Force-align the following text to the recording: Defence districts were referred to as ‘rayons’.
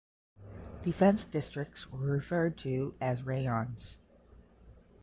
Defence 0.81 1.25
districts 1.25 1.91
were 1.91 1.99
referred 1.99 2.57
to 2.57 2.95
as 2.99 3.21
‘rayons’. 3.21 3.99